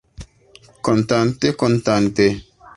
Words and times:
Kontante, 0.87 1.47
kontante. 1.61 2.27